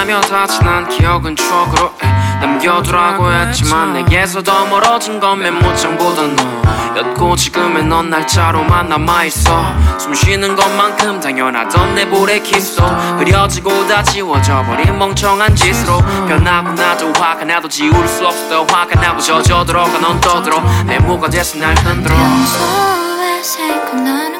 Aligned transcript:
지나며 0.00 0.18
다 0.22 0.46
지난 0.46 0.88
기억은 0.88 1.36
추억으로 1.36 1.92
남겨두라고 2.40 3.30
했지만 3.32 3.90
아, 3.90 3.92
내게서 3.92 4.42
더 4.42 4.64
멀어진 4.64 5.20
건 5.20 5.38
맨 5.40 5.58
못장 5.58 5.98
보던 5.98 6.36
너였고 6.94 7.36
지금의 7.36 7.84
넌 7.84 8.08
날짜로만 8.08 8.88
남아있어. 8.88 9.98
숨 9.98 10.14
쉬는 10.14 10.56
것만큼 10.56 11.20
당연하던 11.20 11.94
내 11.96 12.08
볼에 12.08 12.38
키스 12.38 12.80
흐려지고 12.80 13.86
다 13.88 14.02
지워져버린 14.02 14.98
멍청한 14.98 15.54
짓으로. 15.54 15.98
변하고 16.26 16.70
나도 16.72 17.12
화가 17.18 17.44
나도 17.44 17.68
지울 17.68 18.08
수 18.08 18.26
없어. 18.26 18.64
화가 18.64 18.98
나고 18.98 19.20
젖어들어가 19.20 19.98
넌 19.98 20.18
떠들어. 20.18 20.62
내 20.86 20.98
뭐가 20.98 21.28
돼서 21.28 21.58
날 21.58 21.74
흔들어. 21.76 22.14
평소에 22.16 23.42
생각나는 23.42 24.39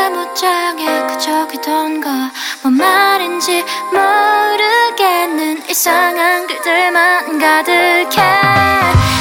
사무장에 0.00 1.06
그저 1.08 1.46
그던가 1.46 2.30
뭔 2.62 2.74
말인지 2.74 3.62
모르겠는 3.92 5.62
이상한 5.68 6.46
글들만 6.46 7.38
가득해. 7.38 8.22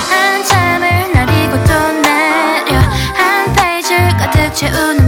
한참을 0.09 1.11
날리고 1.11 1.63
또 1.65 1.91
내려. 2.01 2.79
한 3.13 3.53
페이지 3.53 3.93
가득 4.17 4.53
채운 4.53 4.98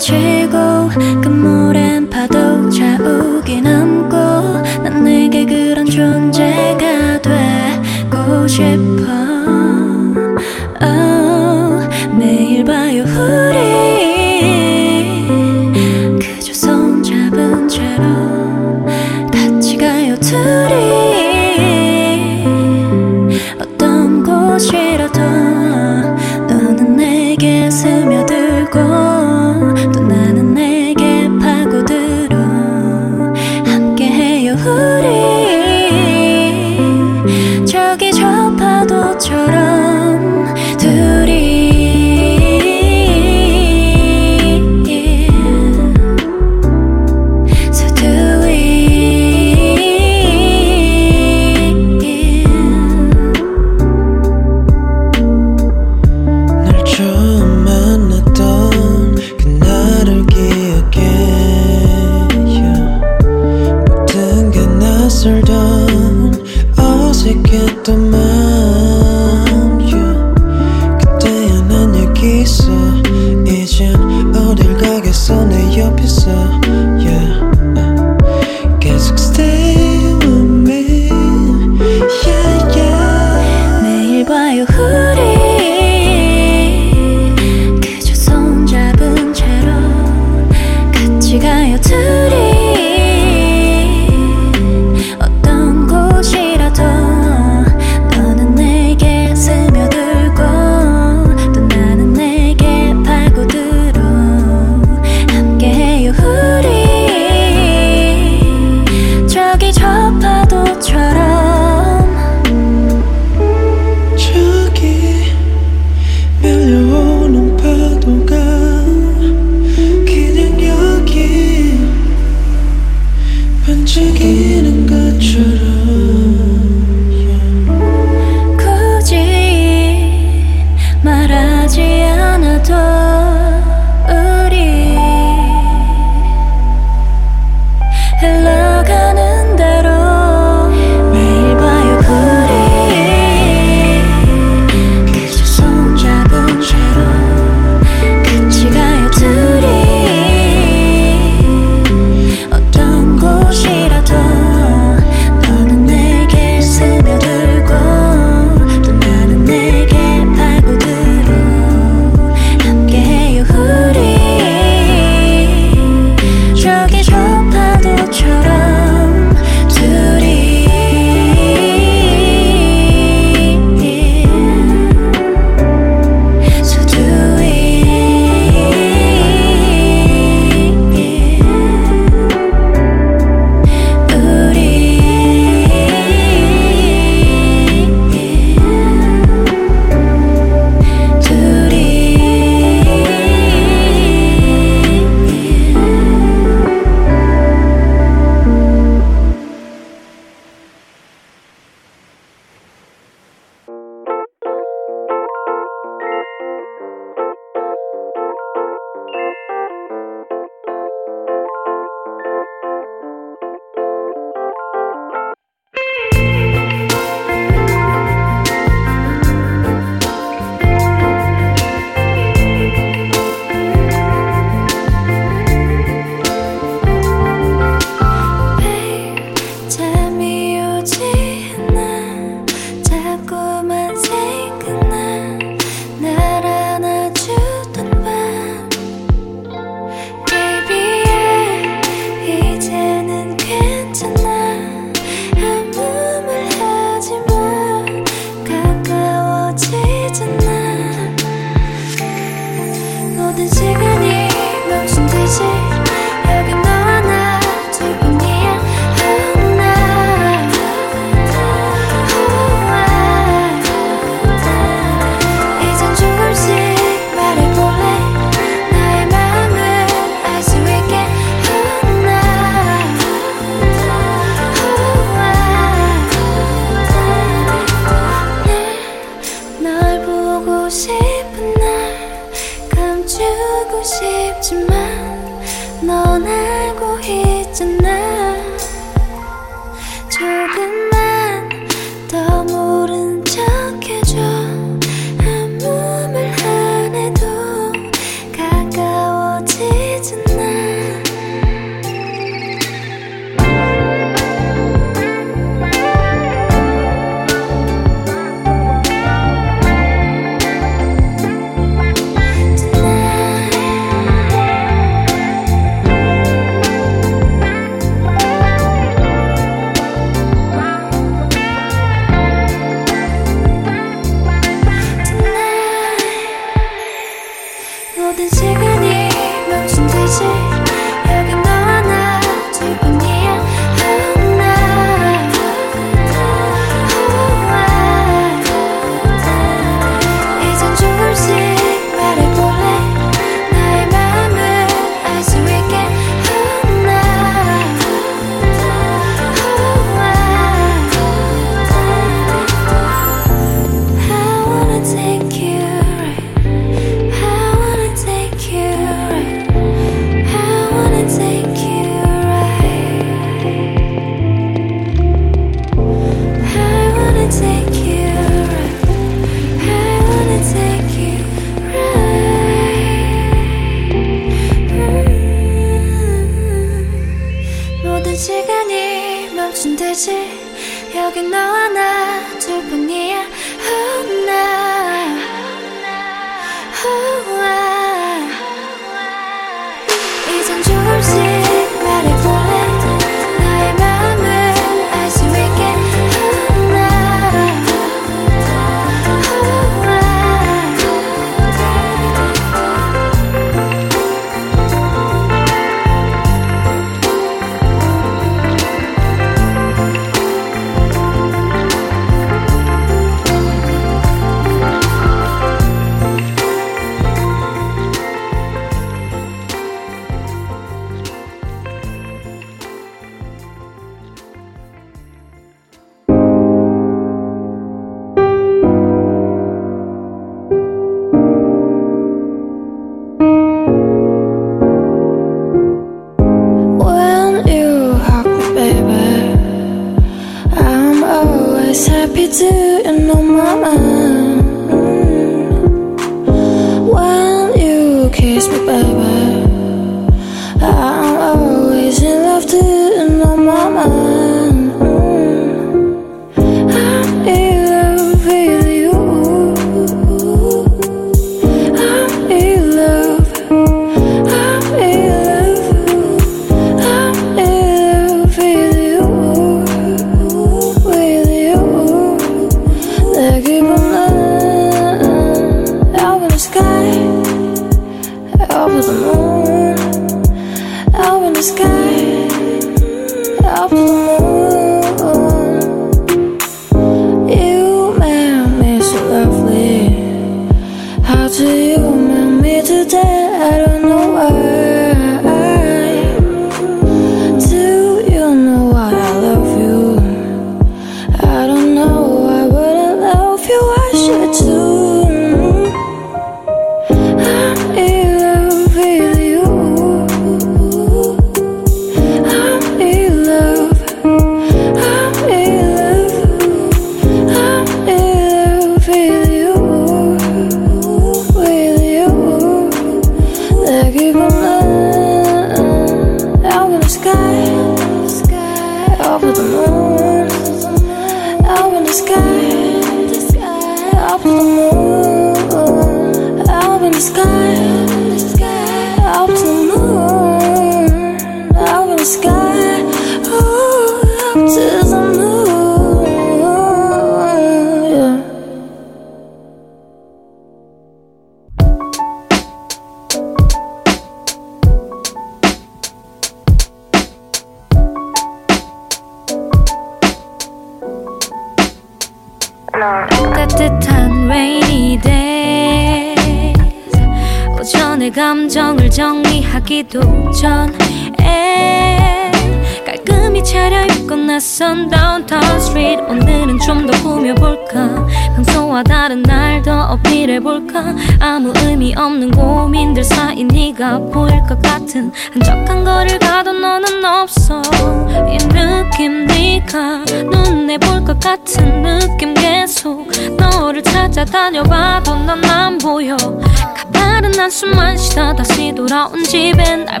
나온 599.06 599.22
집엔 599.24 599.84
날 599.84 600.00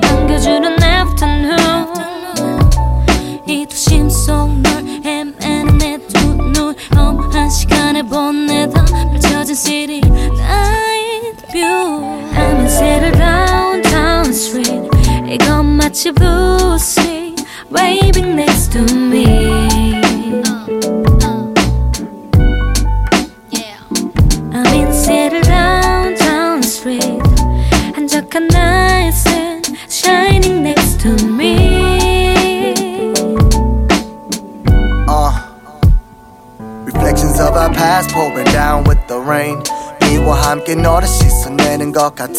rain 39.36 39.62
비와 40.00 40.50
함께 40.50 40.74
너를 40.74 41.06
씻어내는 41.06 41.92
것 41.92 42.14
같아. 42.14 42.32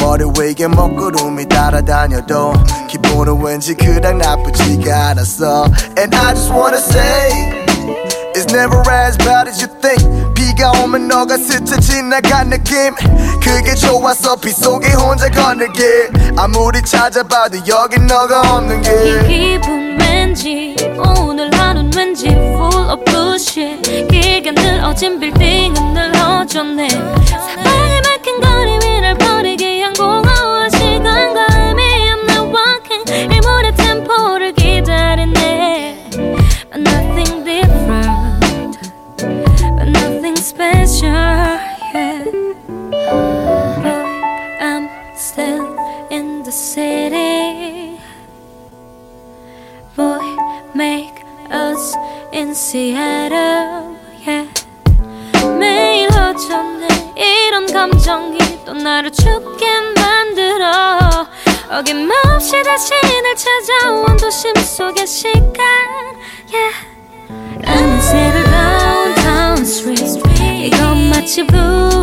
머리 0.00 0.24
위에 0.38 0.68
먹구름이 0.68 1.46
따라다녀도 1.48 2.52
기분은 2.88 3.42
왠지 3.42 3.74
그닥 3.74 4.16
나쁘지가 4.16 5.08
않았어. 5.08 5.66
And 5.98 6.14
I 6.16 6.34
just 6.34 6.52
wanna 6.52 6.78
say 6.78 7.62
It's 8.34 8.50
never 8.52 8.80
as 8.90 9.16
bad 9.18 9.48
as 9.48 9.62
you 9.62 9.68
think. 9.80 10.02
비가 10.34 10.70
오면 10.82 11.08
너가 11.08 11.36
스쳐 11.36 11.78
지나간 11.80 12.50
느낌. 12.50 12.94
그게 13.42 13.74
좋아서 13.74 14.36
빗속에 14.36 14.92
혼자 14.92 15.28
걷는길. 15.28 16.10
아무리 16.36 16.80
찾아봐도 16.82 17.58
여긴 17.68 18.06
너가 18.06 18.40
없는 18.56 18.80
길 18.82 19.26
이 19.30 19.58
기분 19.58 19.98
왠지 20.00 20.76
오늘 20.98 21.50
왠지 22.02 22.26
full 22.26 22.90
of 22.90 23.04
bullshit 23.04 23.80
기가 24.08 24.50
늘어진 24.50 25.20
빌딩은 25.20 25.94
늘어졌네 25.94 26.88
사랑에 26.88 28.00
막힌 28.00 28.40
거리 28.40 28.72
위를 28.72 29.14
버리게 29.14 29.82
한 29.82 29.92
곳. 29.92 30.21
Yeah. 52.54 54.46
매일 55.58 56.08
어쩌네 56.08 56.86
이런 57.16 57.66
감정이 57.66 58.38
또 58.66 58.74
나를 58.74 59.10
춥게 59.10 59.66
만들어 59.96 61.26
어김없이 61.70 62.62
다시 62.62 62.92
날 63.22 63.34
찾아온 63.34 64.16
도심 64.18 64.54
속의 64.54 65.06
시간, 65.06 65.60
yeah. 66.52 66.92
Seattle 68.00 68.44
downtown 68.44 69.62
street. 69.62 70.20
이건 70.66 71.08
마치 71.08 71.46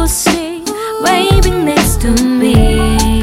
sea 0.07 0.63
waving 1.05 1.63
next 1.63 2.01
to 2.01 2.09
me. 2.25 3.18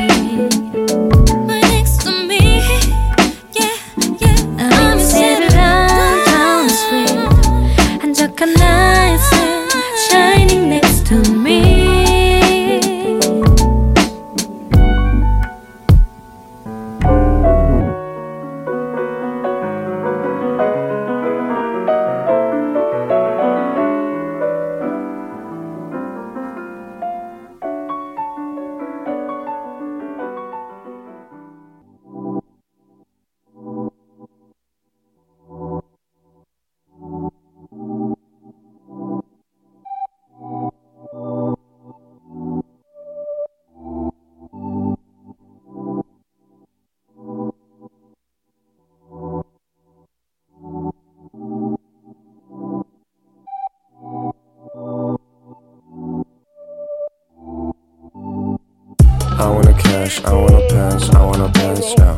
I 59.46 59.48
wanna 59.48 59.74
cash, 59.74 60.24
I 60.24 60.32
wanna 60.32 60.58
pants, 60.68 61.08
I 61.10 61.24
wanna 61.24 61.48
pants 61.50 61.96
now. 61.98 62.16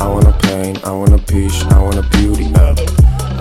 I 0.00 0.08
wanna 0.08 0.32
pain, 0.40 0.78
I 0.82 0.92
wanna 0.92 1.18
peach, 1.18 1.62
I 1.66 1.78
wanna 1.78 2.00
beauty 2.08 2.46
up. 2.54 2.78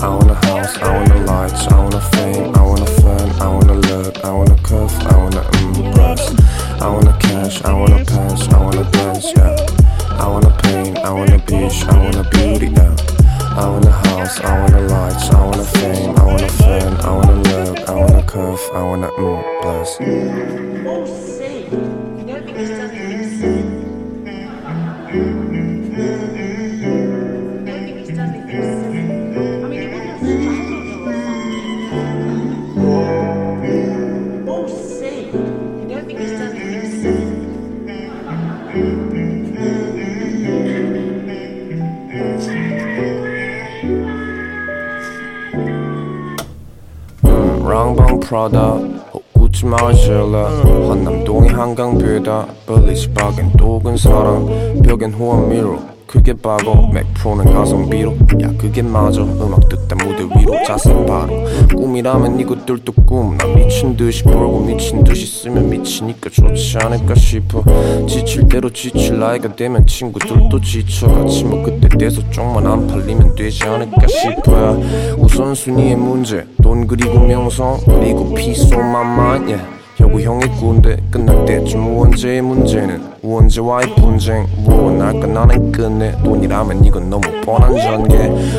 I 0.03 0.09
wanna 0.09 0.33
house, 0.45 0.77
I 0.79 0.97
wanna 0.97 1.23
lights, 1.23 1.65
I 1.67 1.77
wanna 1.81 2.01
fame, 2.01 2.53
I 2.53 2.61
wanna 2.61 2.85
fun, 2.85 3.29
I 3.41 3.47
wanna 3.47 3.75
look, 3.75 4.17
I 4.25 4.31
wanna 4.33 4.57
cuff, 4.57 4.93
I 5.05 5.15
wanna 5.15 5.41
impress. 5.61 6.33
I 6.81 6.87
wanna 6.89 7.17
cash, 7.17 7.63
I 7.63 7.71
wanna 7.71 8.03
pants, 8.03 8.49
I 8.49 8.57
wanna 8.61 8.83
dance 8.91 9.31
yeah. 9.37 9.55
I 10.19 10.27
wanna 10.27 10.51
pain, 10.61 10.97
I 10.97 11.13
wanna 11.13 11.37
beach, 11.47 11.81
I 11.85 11.97
wanna 11.97 12.23
beauty 12.29 12.67
now. 12.71 12.93
I 13.55 13.69
wanna 13.69 13.89
house, 13.89 14.41
I 14.41 14.59
wanna 14.59 14.81
lights, 14.81 15.29
I 15.29 15.45
wanna 15.45 15.63
fame, 15.63 16.13
I 16.17 16.25
wanna 16.25 16.49
fun, 16.49 16.97
I 16.99 17.09
wanna 17.15 17.41
look, 17.41 17.89
I 17.89 17.93
wanna 17.95 18.23
cuff, 18.23 18.69
I 18.73 18.83
wanna 18.83 19.07
mm, 19.11 19.61
bless. 19.61 19.97
마실래 50.33 50.87
한남동이 50.87 51.49
한강뷰다 51.49 52.47
벌리지 52.65 53.11
박엔 53.11 53.51
또근 53.55 53.95
사랑 53.95 54.81
벽엔 54.83 55.13
호환미로 55.13 55.93
그게 56.07 56.33
바보 56.33 56.87
맥프로는 56.91 57.53
가성비로 57.53 58.11
야 58.43 58.51
그게 58.57 58.83
맞아. 58.83 59.21
음악 59.21 59.67
듣다 59.67 59.95
무대 59.95 60.23
위로 60.23 60.63
자세 60.63 60.93
바로. 61.05 61.43
꿈이라면 61.75 62.39
이것들도 62.39 62.93
꿈나 63.05 63.43
미친 63.47 63.97
듯이 63.97 64.23
벌고 64.23 64.59
미친 64.59 65.03
듯이 65.03 65.25
쓰면 65.25 65.71
미치니까 65.71 66.29
좋지 66.29 66.77
않을까 66.83 67.15
싶어. 67.15 67.63
지칠 68.07 68.47
대로 68.47 68.69
지칠 68.69 69.19
나이가 69.19 69.55
되면 69.55 69.87
친구들도 69.87 70.61
지쳐. 70.61 71.07
같이 71.07 71.45
뭐 71.45 71.63
그때 71.63 71.89
돼서 71.89 72.21
쪽만 72.29 72.67
안 72.67 72.85
팔리면 72.85 73.33
되지 73.33 73.63
않을까 73.63 74.05
싶어야 74.05 74.71
우선순위의 75.17 75.95
문제. 75.95 76.45
돈 76.61 76.85
그리고 76.85 77.19
명성 77.19 77.79
그리고 77.85 78.35
peace 78.35 78.69
yeah. 78.75 79.72
혁우 80.03 80.19
형의 80.19 80.49
군대 80.59 80.97
끝날 81.09 81.45
때쯤 81.45 81.95
우원재의 81.95 82.41
문제는 82.41 83.13
우원재와의 83.21 83.95
분쟁 83.95 84.45
무언할까 84.57 85.27
나는 85.27 85.71
끝내 85.71 86.11
돈이라면 86.21 86.83
이건 86.83 87.09
너무 87.09 87.21
뻔한 87.45 87.73
전개 87.77 88.15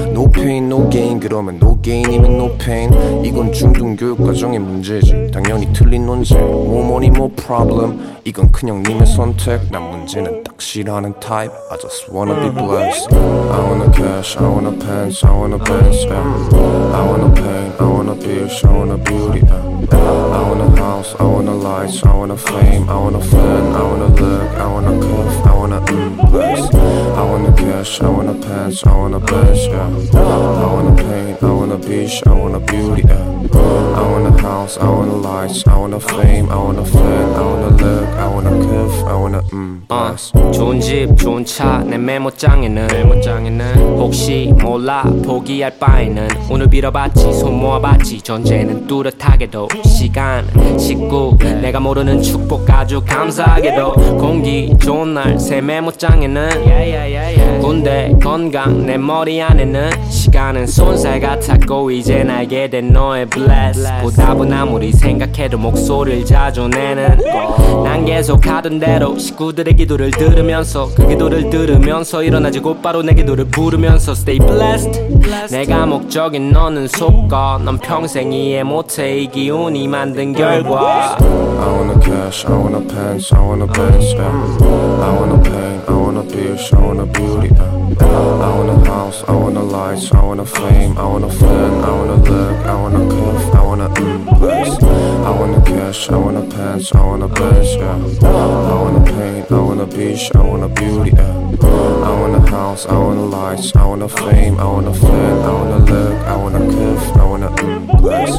No 0.09 0.27
pain 0.31 0.65
no 0.65 0.89
gain 0.89 1.21
그러면 1.21 1.57
no 1.57 1.79
gain이면 1.83 2.33
no 2.33 2.57
pain 2.57 2.91
이건 3.23 3.53
중등 3.53 3.95
교육 3.95 4.25
과정의 4.25 4.59
문제지 4.59 5.31
당연히 5.31 5.71
틀린 5.75 6.07
논쟁 6.07 6.39
More 6.41 6.83
money 6.83 7.11
more 7.11 7.31
problem 7.35 8.01
이건 8.25 8.51
그냥 8.51 8.83
님의 8.83 9.07
선택 9.07 9.71
난 9.71 9.83
문제는 9.91 10.45
딱 10.45 10.59
싫어하는 10.59 11.13
타입 11.21 11.51
I 11.71 11.79
just 11.79 12.11
wanna 12.11 12.41
be 12.41 12.51
blessed 12.51 13.15
I 13.15 13.61
wanna 13.61 13.93
cash 13.93 14.39
I 14.39 14.49
wanna 14.49 14.79
pants 14.79 15.23
I 15.23 15.31
wanna 15.31 15.59
pants. 15.59 16.07
I 16.09 17.07
wanna 17.07 17.35
pain 17.35 17.73
I 17.79 17.85
wanna 17.85 18.15
bitch 18.15 18.65
I 18.65 18.73
wanna 18.73 18.97
beauty 18.97 19.45
lights, 21.75 22.05
I 22.05 22.15
want 22.15 22.33
a 22.33 22.37
fame, 22.37 22.89
I 22.89 22.97
want 23.03 23.17
a 23.17 23.21
fan, 23.21 23.63
I 23.73 23.83
want 23.83 24.03
a 24.03 24.23
look, 24.23 24.51
I 24.65 24.67
want 24.73 24.87
a 24.87 24.95
cuff, 25.07 25.47
I 25.47 25.55
want 25.61 25.73
a 25.73 25.81
mm, 25.81 26.31
place. 26.31 26.67
I 27.21 27.23
want 27.31 27.49
a 27.49 27.53
cash, 27.63 28.01
I 28.01 28.09
want 28.09 28.29
a 28.29 28.35
pants, 28.47 28.87
I 28.87 28.97
want 28.97 29.15
a 29.15 29.21
bench, 29.21 29.63
yeah. 29.73 29.89
I 30.21 30.67
want 30.75 30.89
a 30.93 31.03
paint, 31.03 31.43
I 31.43 31.51
want 31.59 31.73
a 31.73 31.79
beach, 31.89 32.17
I 32.27 32.33
want 32.33 32.55
a 32.55 32.61
beauty, 32.61 33.03
yeah. 33.09 33.25
I 33.99 34.03
want 34.11 34.27
a 34.33 34.43
house, 34.43 34.79
I 34.79 34.89
want 34.89 35.11
a 35.11 35.19
lights, 35.29 35.67
I 35.67 35.77
want 35.77 35.95
a 35.95 36.01
fame, 36.01 36.47
I 36.51 36.57
want 36.57 36.79
a 36.79 36.85
fan, 36.85 37.27
I 37.41 37.43
want 37.49 37.63
a 37.69 37.85
look, 37.85 38.09
I 38.25 38.27
want 38.35 38.47
a 38.47 38.55
cuff, 38.69 38.95
I 39.13 39.15
want 39.23 39.35
a 39.37 39.43
mm, 39.53 39.75
어, 39.89 40.17
place. 40.17 40.33
좋은 40.53 40.81
집 40.81 41.17
좋은 41.17 41.45
차 41.45 41.85
내 41.85 41.99
메모장에는 41.99 42.87
메모장에는 42.87 43.99
혹시 43.99 44.53
몰라 44.63 45.03
포기할 45.25 45.79
바에는 45.79 46.29
오늘 46.51 46.69
빌어봤지 46.69 47.33
손 47.35 47.55
모아봤지 47.61 48.23
전제는 48.23 48.87
뚜렷하게도 48.87 49.69
시간 49.85 50.47
식구 50.79 51.37
내가 51.65 51.81
모르는 51.81 52.21
축복 52.21 52.69
아주 52.69 53.01
감사하게도 53.01 54.19
공기 54.19 54.71
좋은 54.79 55.15
날 55.15 55.41
새 55.41 55.63
메모장에는 55.63 56.51
군대 57.65 58.15
건강 58.23 58.85
내 58.85 58.99
머리 58.99 59.41
안에는 59.41 60.11
시간은 60.11 60.67
손살 60.67 61.19
같았고 61.19 61.91
이제 61.93 62.21
알게 62.21 62.69
된 62.69 62.93
너의 62.93 63.25
bless. 63.25 63.83
보답은 64.03 64.53
아무리 64.53 64.93
생각해도 64.93 65.57
목소리를 65.57 66.27
자주 66.27 66.69
내는 66.69 67.19
난 67.83 68.05
계속 68.05 68.47
하던 68.47 68.81
대로 68.81 69.17
식구들의 69.19 69.77
기도를 69.77 70.11
들으면서 70.11 70.91
그 70.95 71.09
기도를 71.09 71.49
들으면서 71.49 72.23
일어나지 72.23 72.61
곧바로 72.61 73.03
내 73.03 73.15
기도를 73.15 73.47
부르면서 73.47 74.13
stay 74.13 74.39
blessed. 74.39 75.01
내가 75.51 75.87
목적인 75.87 76.53
너는 76.53 76.87
속거. 76.87 77.61
넌 77.65 77.79
평생 77.79 78.31
이해 78.31 78.63
못해 78.63 79.21
이 79.21 79.27
기운이 79.27 79.89
만든 79.89 80.35
결과. 80.35 81.17
I 81.19 81.71
want 81.73 81.93
a 81.93 82.13
cash, 82.15 82.47
I 82.47 82.53
want 82.59 82.77
a 82.77 82.87
pants, 82.87 83.35
I 83.35 83.41
want 83.41 83.63
a 83.63 83.67
bench, 83.67 84.13
yeah. 84.13 84.29
I 85.01 85.17
want 85.17 85.33
a 85.33 85.51
pain, 85.51 85.81
I 85.89 85.93
want 85.95 86.03
a 86.03 86.04
bitch, 86.35 86.75
I 86.75 86.81
want 86.81 87.01
a 87.01 87.07
beauty, 87.07 87.55
yeah. 87.55 87.71
I 88.01 88.57
want 88.57 88.71
a 88.71 88.91
house, 88.91 89.23
I 89.29 89.33
want 89.33 89.57
a 89.57 89.63
lights, 89.63 90.13
I 90.13 90.23
want 90.25 90.41
a 90.41 90.47
fame, 90.47 90.99
I 90.99 91.07
want 91.07 91.25
a 91.25 91.31
fan, 91.31 91.85
I 91.85 91.91
want 91.97 92.11
a 92.11 92.31
look, 92.31 92.67
I 92.67 92.75
want 92.75 92.95
a 92.97 93.03
cuff, 93.15 93.55
I 93.55 93.63
want 93.63 93.81
a 93.83 93.89
mm, 93.89 94.39
place. 94.39 94.83
I 94.83 95.31
want 95.31 95.55
a 95.57 95.71
cash, 95.71 96.11
I 96.11 96.17
want 96.17 96.37
a 96.37 96.57
pants, 96.57 96.93
I 96.93 97.07
want 97.07 97.23
a 97.23 97.29
bench, 97.29 97.69
yeah. 97.77 98.29
I 98.29 98.75
want 98.83 98.97
a 98.97 99.13
pain, 99.13 99.47
I 99.49 99.61
want 99.61 99.81
a 99.81 99.87
bitch, 99.87 100.35
I 100.35 100.43
want 100.43 100.65
a 100.65 100.69
beauty, 100.69 101.11
yeah. 101.11 101.35
I 102.09 102.11
want 102.21 102.35
a 102.37 102.51
house, 102.51 102.87
I 102.87 102.99
want 102.99 103.19
a 103.19 103.23
lights, 103.23 103.77
I 103.77 103.87
want 103.87 104.03
a 104.03 104.09
fame, 104.09 104.59
I 104.59 104.65
want 104.65 104.89
a 104.89 104.95
fan, 104.95 105.39
I 105.39 105.53
want 105.53 105.71
a 105.71 105.93
look, 105.93 106.15
I 106.27 106.37
want 106.37 106.57
a 106.57 106.63
cuff, 106.75 107.17
I 107.17 107.25
want 107.25 107.45
a 107.45 107.49
mm, 107.49 108.01
place. 108.01 108.39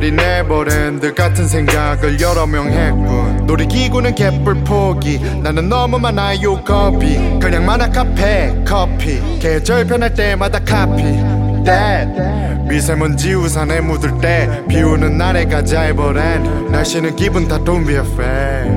버린 0.00 0.16
네버랜드 0.16 1.12
같은 1.12 1.46
생각을 1.46 2.18
여러 2.22 2.46
명 2.46 2.72
했군. 2.72 3.44
놀이기구는 3.46 4.14
개뿔 4.14 4.64
포기 4.64 5.20
나는 5.42 5.68
너무 5.68 5.98
많아요 5.98 6.64
겁이 6.64 7.38
그냥 7.38 7.66
만화 7.66 7.86
카페 7.90 8.54
커피. 8.66 9.20
계절 9.38 9.86
변할 9.86 10.14
때마다 10.14 10.58
카피. 10.60 11.02
That 11.66 12.18
미세먼지 12.66 13.34
우산에 13.34 13.82
묻을 13.82 14.18
때 14.22 14.48
비오는 14.68 15.18
날에 15.18 15.44
가자이버랜. 15.44 16.72
날씨는 16.72 17.16
기분 17.16 17.46
다돈 17.46 17.84
위에 17.84 18.00
페 18.16 18.70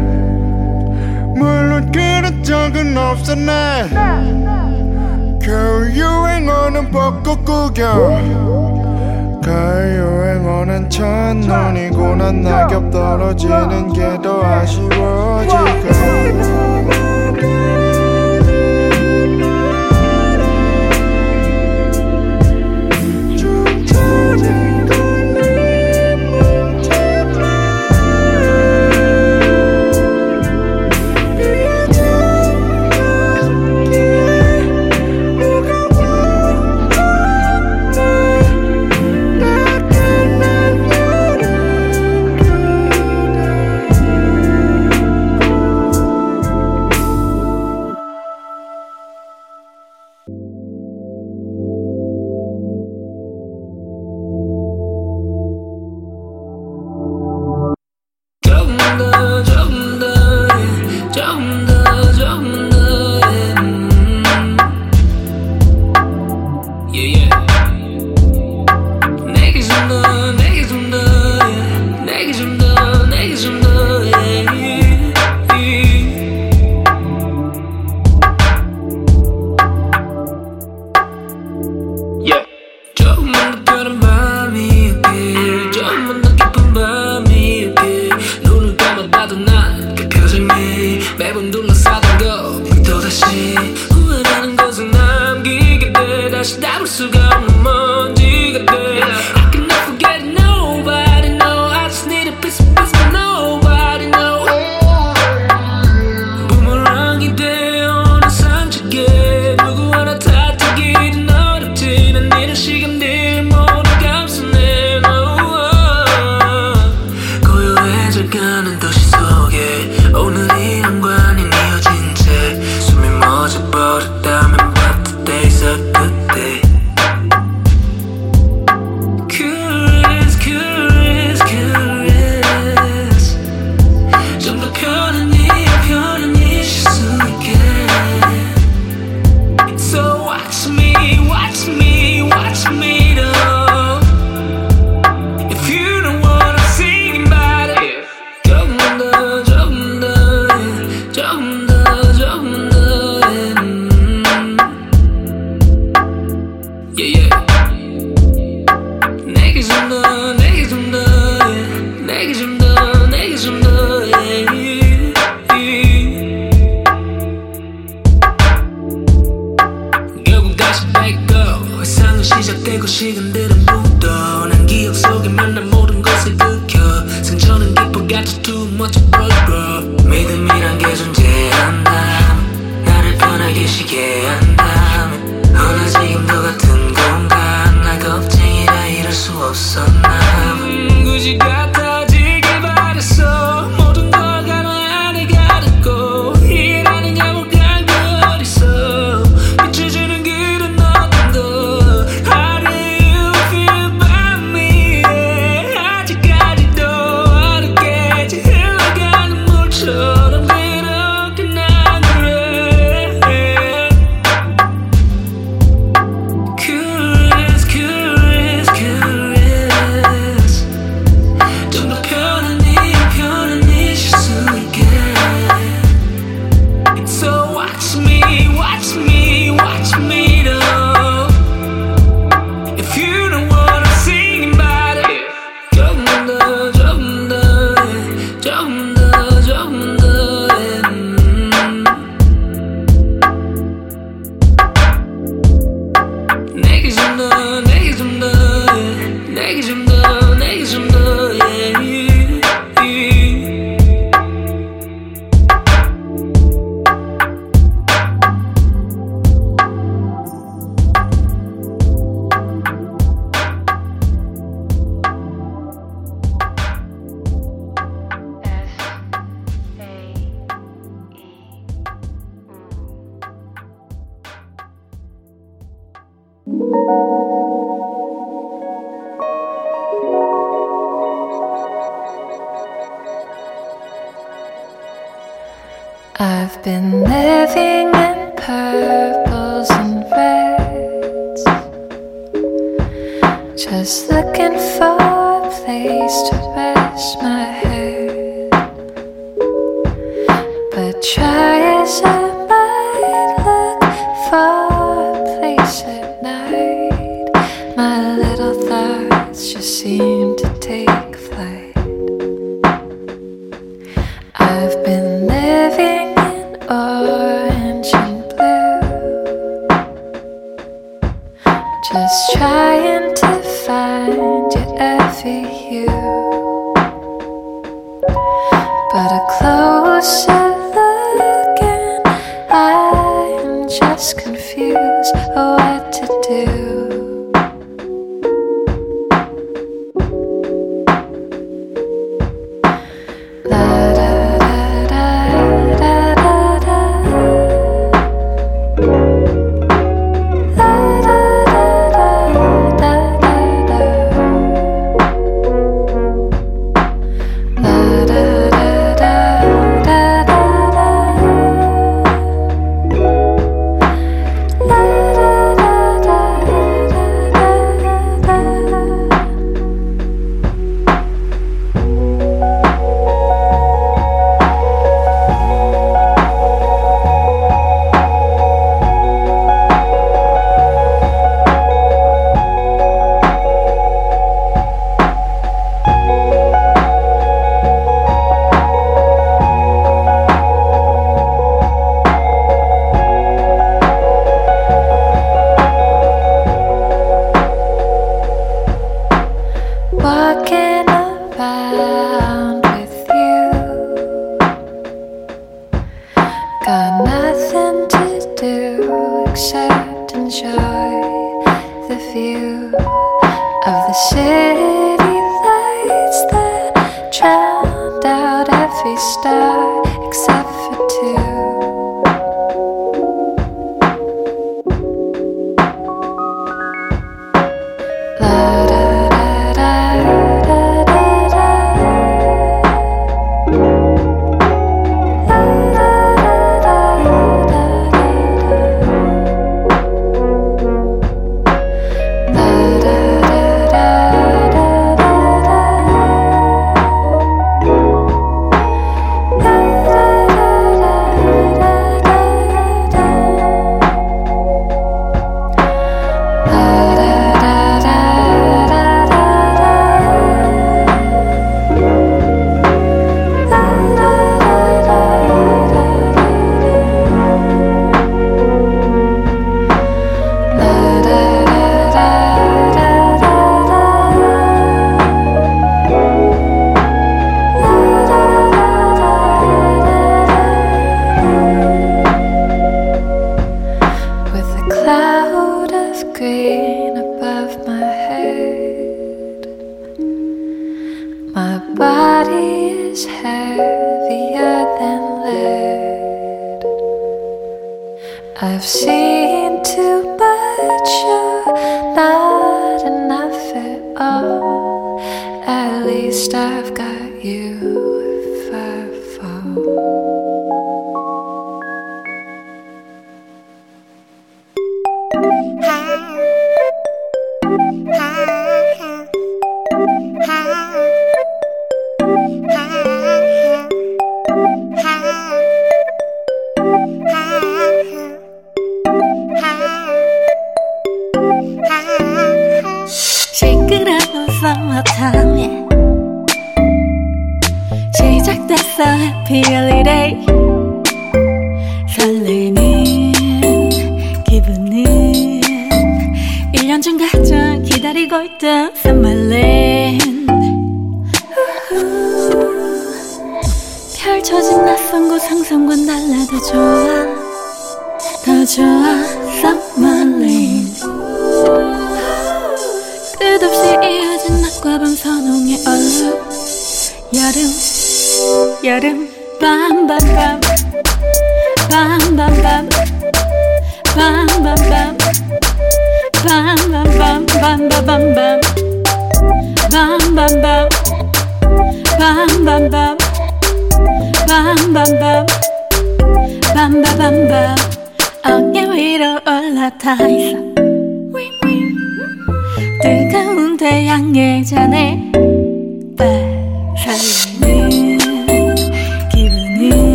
물론 1.37 1.89
그런 1.93 2.43
적은 2.43 2.97
없어 2.97 3.35
난 3.35 3.89
겨울 5.41 5.89
유행어는 5.95 6.91
벚꽃 6.91 7.45
구경 7.45 9.39
가요. 9.41 10.12
오는 10.37 10.89
첫눈이고 10.89 12.15
난 12.15 12.41
낙엽 12.41 12.91
떨어지는 12.91 13.93
게 13.93 14.17
더 14.21 14.41
아쉬워 14.43 15.41
지금 15.47 16.62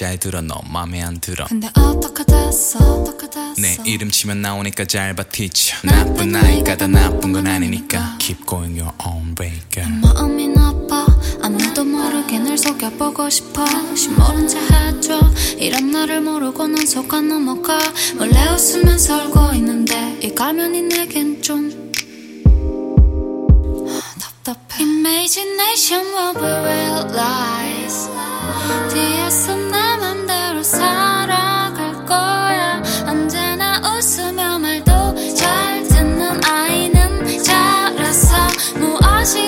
잘 0.00 0.16
들어 0.16 0.40
너 0.40 0.58
맘에 0.66 1.02
안 1.02 1.20
들어? 1.20 1.44
근데 1.46 1.68
어떻게 1.76 2.24
됐어 2.24 2.78
어떻게 2.78 3.28
됐어. 3.28 3.52
내 3.60 3.76
이름 3.84 4.10
치면 4.10 4.40
나오니까 4.40 4.86
잘 4.86 5.14
봐 5.14 5.24
티쳐. 5.24 5.76
나쁜 5.82 6.34
아이가 6.34 6.74
다 6.74 6.86
나쁜 6.86 7.32
건 7.32 7.46
아니니까. 7.46 8.16
Keep 8.18 8.46
going 8.46 8.80
your 8.80 8.94
own 9.06 9.34
way 9.38 9.60
girl. 9.70 10.00
마음이 10.00 10.48
나빠. 10.48 11.04
아무도 11.42 11.84
모르게 11.84 12.38
널 12.38 12.56
속여보고 12.56 13.28
싶어. 13.28 13.62
혹시 13.62 14.08
모른 14.08 14.48
체 14.48 14.58
해줘. 14.58 15.20
이런 15.58 15.90
나를 15.90 16.22
모르고 16.22 16.66
난 16.68 16.86
속아 16.86 17.20
넘어가. 17.20 17.78
몰래 18.16 18.48
웃으면서 18.54 19.26
울고 19.26 19.52
있는데 19.56 20.18
이 20.22 20.34
가면이 20.34 20.80
내겐 20.80 21.42
좀 21.42 21.90
Imagination 24.80 26.02
will 26.16 26.32
be 26.32 26.48
realized 26.64 28.08
뒤에서 28.92 29.59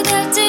그댈 0.02 0.41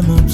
변함 0.00 0.28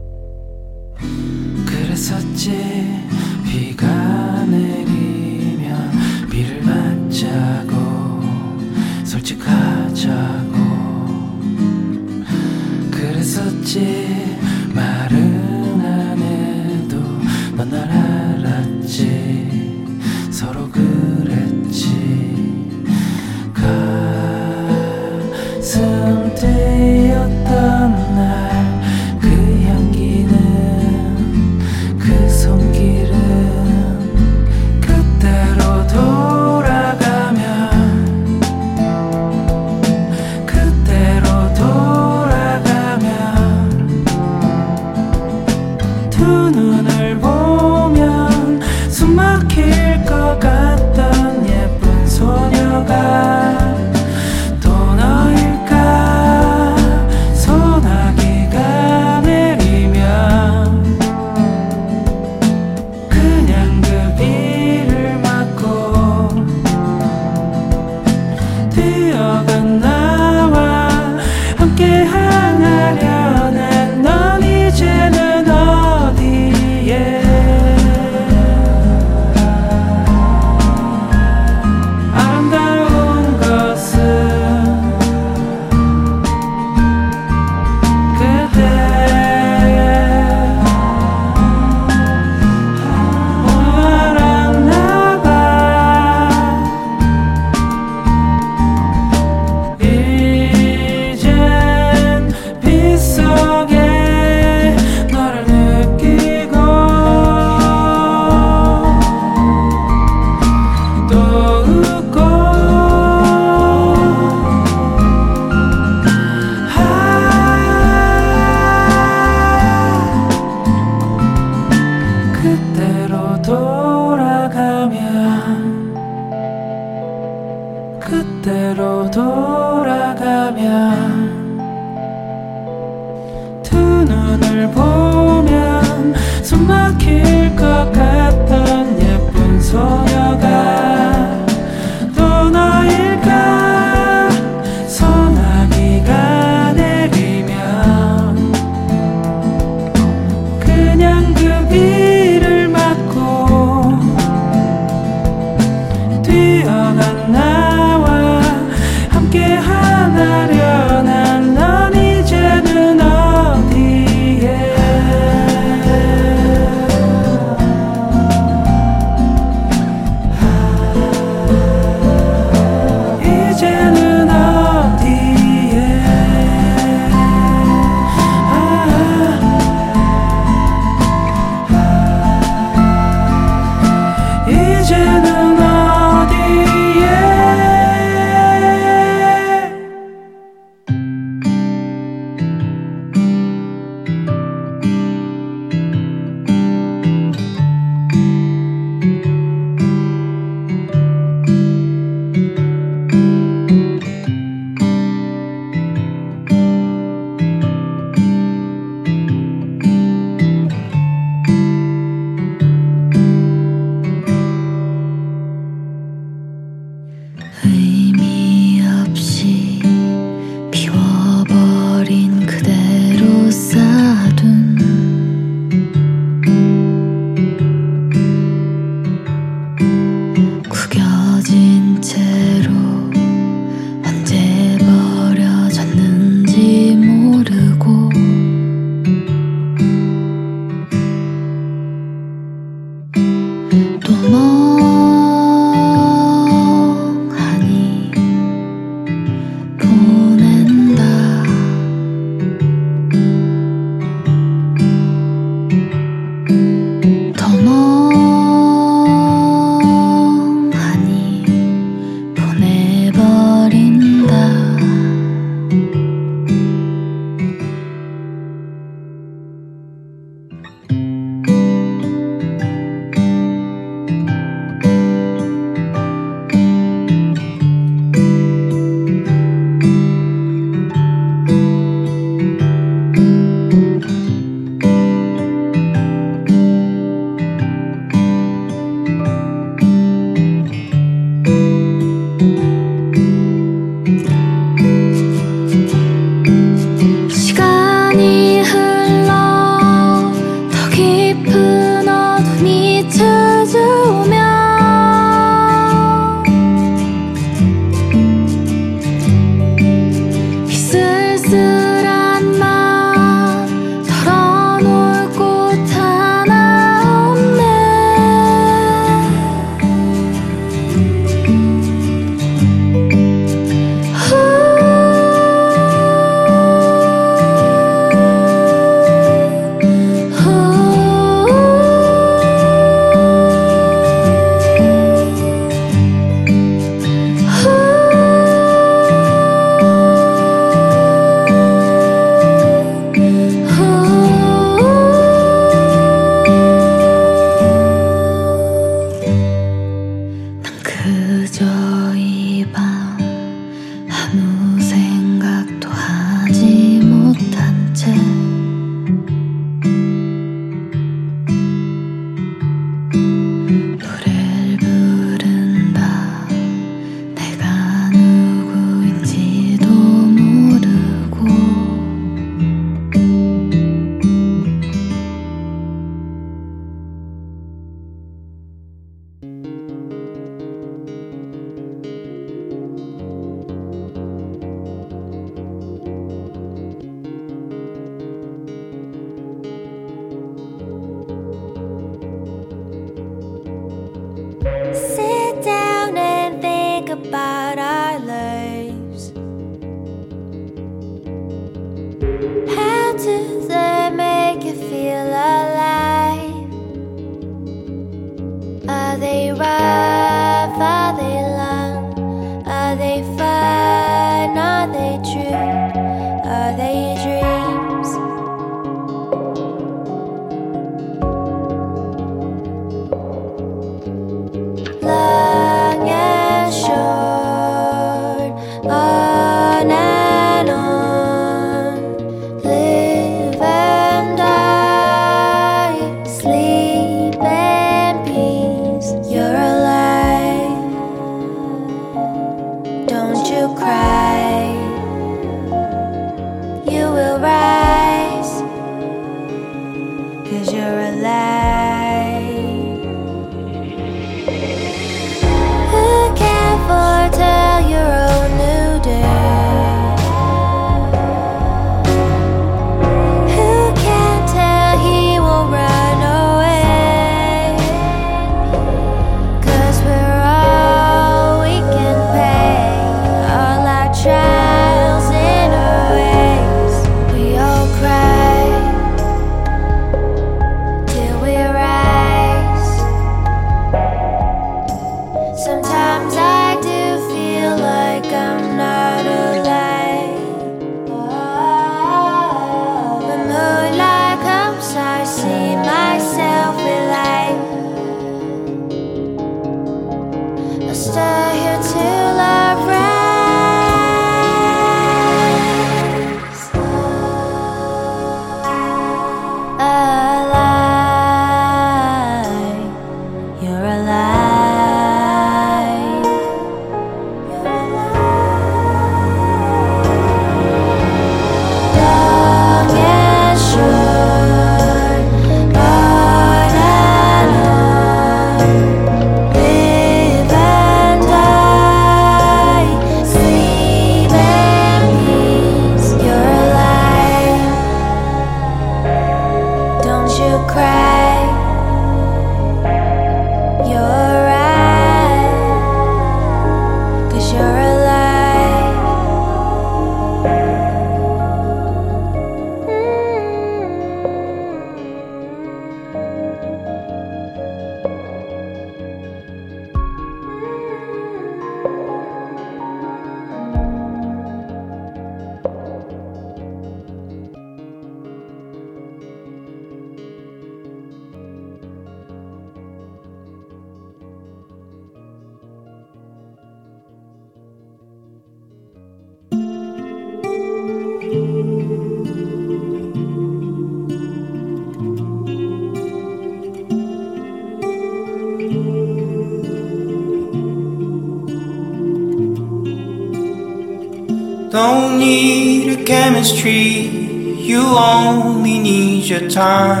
time. 599.51 600.00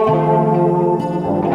Oh, 0.00 1.47